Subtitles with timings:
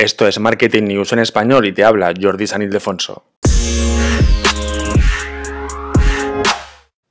[0.00, 3.22] Esto es Marketing News en español y te habla Jordi San Ildefonso.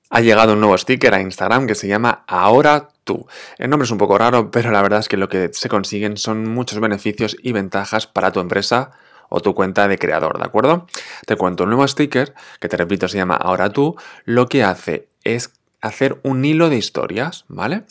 [0.09, 3.27] Ha llegado un nuevo sticker a Instagram que se llama Ahora tú.
[3.59, 6.17] El nombre es un poco raro, pero la verdad es que lo que se consiguen
[6.17, 8.89] son muchos beneficios y ventajas para tu empresa
[9.29, 10.87] o tu cuenta de creador, ¿de acuerdo?
[11.27, 15.09] Te cuento, el nuevo sticker, que te repito se llama Ahora tú, lo que hace
[15.23, 17.83] es hacer un hilo de historias, ¿vale?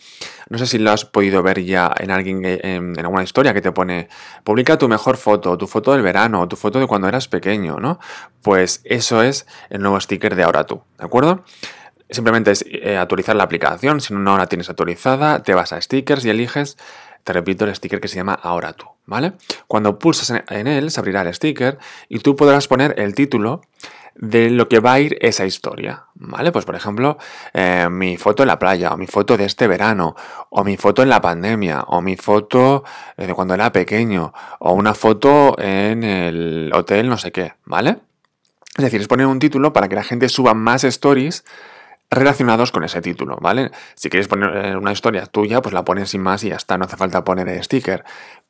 [0.50, 3.72] No sé si lo has podido ver ya en alguien en, alguna historia que te
[3.72, 4.08] pone
[4.44, 7.98] publica tu mejor foto, tu foto del verano, tu foto de cuando eras pequeño, ¿no?
[8.42, 11.44] Pues eso es el nuevo sticker de ahora tú, ¿de acuerdo?
[12.10, 16.24] Simplemente es eh, actualizar la aplicación, si no la tienes actualizada, te vas a stickers
[16.24, 16.76] y eliges,
[17.24, 19.32] te repito, el sticker que se llama ahora tú, ¿vale?
[19.66, 23.62] Cuando pulsas en él se abrirá el sticker y tú podrás poner el título
[24.18, 26.50] de lo que va a ir esa historia, ¿vale?
[26.50, 27.18] Pues por ejemplo,
[27.54, 30.16] eh, mi foto en la playa, o mi foto de este verano,
[30.50, 32.82] o mi foto en la pandemia, o mi foto
[33.16, 37.98] eh, de cuando era pequeño, o una foto en el hotel no sé qué, ¿vale?
[38.76, 41.44] Es decir, es poner un título para que la gente suba más stories
[42.10, 43.70] relacionados con ese título, ¿vale?
[43.94, 46.76] Si quieres poner eh, una historia tuya, pues la pones sin más y ya está,
[46.76, 48.04] no hace falta poner el sticker.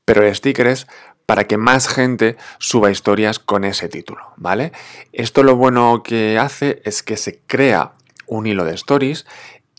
[0.06, 0.86] Pero el sticker es
[1.28, 4.72] para que más gente suba historias con ese título, ¿vale?
[5.12, 7.92] Esto lo bueno que hace es que se crea
[8.26, 9.26] un hilo de stories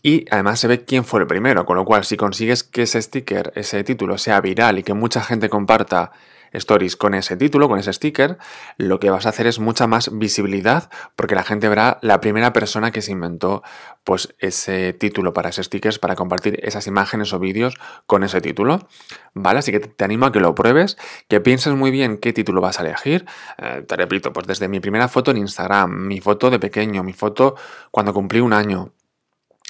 [0.00, 3.02] y además se ve quién fue el primero, con lo cual si consigues que ese
[3.02, 6.12] sticker, ese título sea viral y que mucha gente comparta
[6.52, 8.38] stories con ese título, con ese sticker,
[8.76, 12.52] lo que vas a hacer es mucha más visibilidad porque la gente verá la primera
[12.52, 13.62] persona que se inventó
[14.04, 17.74] pues ese título para ese stickers, para compartir esas imágenes o vídeos
[18.06, 18.88] con ese título.
[19.34, 19.60] ¿Vale?
[19.60, 20.96] Así que te animo a que lo pruebes,
[21.28, 23.26] que pienses muy bien qué título vas a elegir.
[23.58, 27.12] Eh, te repito, pues desde mi primera foto en Instagram, mi foto de pequeño, mi
[27.12, 27.56] foto
[27.90, 28.92] cuando cumplí un año,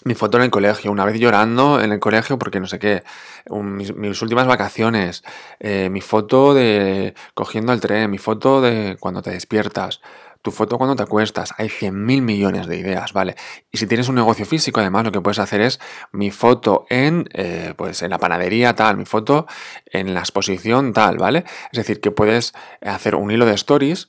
[0.04, 3.02] mi foto en el colegio, una vez llorando en el colegio porque no sé qué,
[3.50, 5.22] mis, últimas vacaciones,
[5.58, 10.00] eh, mi foto de cogiendo el tren, mi foto de cuando te despiertas,
[10.42, 13.36] tu foto cuando te acuestas, hay 100.000 millones de ideas, ¿vale?
[13.70, 15.80] Y si tienes un negocio físico, además, lo que puedes hacer es
[16.12, 19.46] mi foto en, eh, pues, en la panadería tal, mi foto
[19.84, 21.44] en la exposición tal, ¿vale?
[21.72, 24.08] Es decir, que puedes hacer un hilo de stories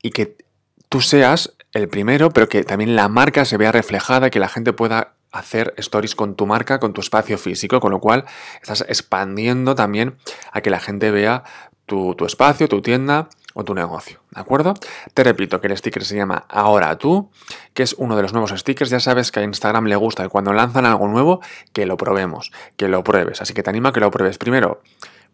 [0.00, 0.38] y que
[0.88, 4.72] tú seas el primero, pero que también la marca se vea reflejada, que la gente
[4.72, 8.26] pueda hacer stories con tu marca, con tu espacio físico, con lo cual
[8.60, 10.16] estás expandiendo también
[10.52, 11.44] a que la gente vea
[11.86, 14.74] tu, espacio, tu tienda o tu negocio, ¿de acuerdo?
[15.12, 17.30] Te repito que el sticker se llama Ahora tú,
[17.74, 18.90] que es uno de los nuevos stickers.
[18.90, 21.40] Ya sabes que a Instagram le gusta y cuando lanzan algo nuevo,
[21.74, 23.42] que lo probemos, que lo pruebes.
[23.42, 24.80] Así que te animo a que lo pruebes primero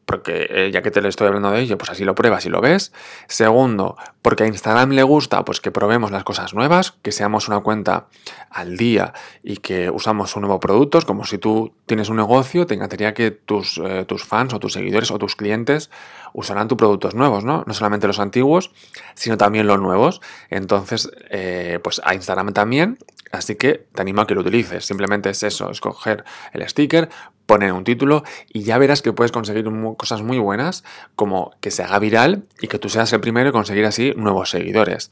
[0.08, 2.48] porque eh, ya que te le estoy hablando de ello, pues así lo pruebas y
[2.48, 2.94] lo ves.
[3.26, 7.60] Segundo, porque a Instagram le gusta pues que probemos las cosas nuevas, que seamos una
[7.60, 8.06] cuenta
[8.48, 12.72] al día y que usamos un nuevo producto, como si tú tienes un negocio, te
[12.72, 15.90] encantaría que tus, eh, tus fans o tus seguidores o tus clientes
[16.32, 17.64] usaran tus productos nuevos, ¿no?
[17.66, 18.70] No solamente los antiguos,
[19.14, 20.22] sino también los nuevos.
[20.48, 22.96] Entonces, eh, pues a Instagram también
[23.30, 24.84] Así que te animo a que lo utilices.
[24.84, 27.08] Simplemente es eso, escoger el sticker,
[27.48, 29.64] poner un título y ya verás que puedes conseguir
[29.96, 30.84] cosas muy buenas
[31.16, 34.50] como que se haga viral y que tú seas el primero y conseguir así nuevos
[34.50, 35.10] seguidores.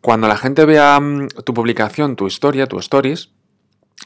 [0.00, 3.28] Cuando la gente vea mm, tu publicación, tu historia, tu stories,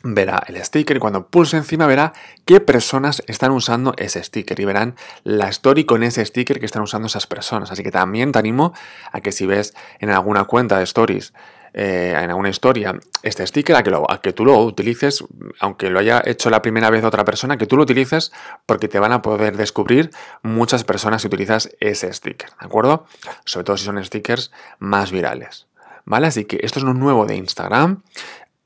[0.03, 4.65] verá el sticker y cuando pulse encima verá qué personas están usando ese sticker y
[4.65, 7.71] verán la story con ese sticker que están usando esas personas.
[7.71, 8.75] Así que también te animo
[9.13, 11.33] a que si ves en alguna cuenta de stories
[11.75, 13.83] eh, en alguna historia este sticker, a
[14.21, 15.25] que, tú lo utilices,
[15.61, 18.33] aunque lo haya hecho la primera vez otra persona, que tú lo utilices
[18.67, 20.11] porque te van a poder descubrir
[20.43, 23.07] muchas personas si utilizas ese sticker, ¿de acuerdo?
[23.45, 25.67] Sobre todo si son stickers más virales.
[26.05, 26.29] ¿Vale?
[26.29, 28.03] Así que esto es lo nuevo de Instagram.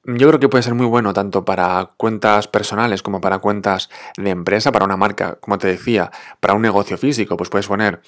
[0.04, 4.30] Yo creo que puede ser muy bueno tanto para cuentas personales como para cuentas de
[4.30, 8.02] empresa, para una marca, como te decía, para un negocio físico, pues puedes poner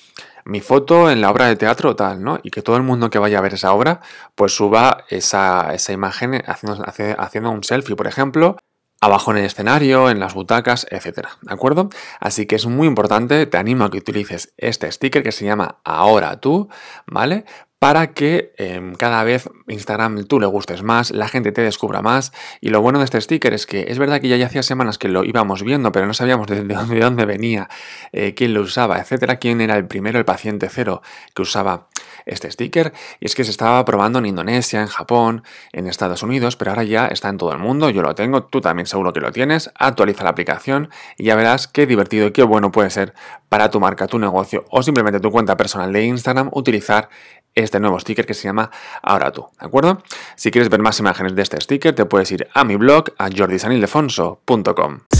[0.44, 2.41] mi foto en la obra de teatro tal, ¿no?
[2.43, 4.00] Y que todo el mundo que vaya a ver esa obra,
[4.34, 6.84] pues suba esa, imagen haciendo,
[7.19, 8.56] haciendo un selfie, por ejemplo,
[9.00, 11.91] abajo en el escenario, en las butacas, etcétera, ¿de acuerdo?
[12.19, 15.78] Así que es muy importante, te animo a que utilices este sticker que se llama
[15.84, 16.68] Ahora tú,
[17.07, 17.45] ¿vale?
[17.84, 22.33] Para que em, cada vez Instagram tú le gustes más, la gente te descubra más.
[22.63, 25.09] Y lo bueno de este sticker es que es verdad que ya hacía semanas que
[25.09, 27.69] lo íbamos viendo, pero no sabíamos de, dónde, venía,
[28.13, 31.03] eh, quién lo usaba, etcétera, quién era el primero, el paciente cero
[31.34, 31.89] que usaba
[32.25, 32.95] este sticker.
[33.21, 35.42] Y es que se estaba probando en Indonesia, en Japón,
[35.72, 37.91] en Estados Unidos, pero ahora ya está en todo el mundo.
[37.91, 39.71] Yo lo tengo, tú también seguro que lo tienes.
[39.75, 40.89] Actualiza la aplicación
[41.19, 43.13] y ya verás qué divertido y qué bueno puede ser
[43.51, 47.10] para tu marca, tu negocio o simplemente tu cuenta personal de Instagram utilizar
[47.54, 48.71] este nuevo sticker que se llama
[49.03, 50.03] Ahora tú, ¿de acuerdo?
[50.36, 53.28] Si quieres ver más imágenes de este sticker, te puedes ir a mi blog a
[53.30, 55.14] jordisanildefonso.com.